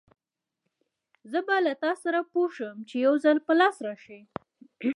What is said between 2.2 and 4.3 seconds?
پوه شم، چې يوځل په لاس راشې!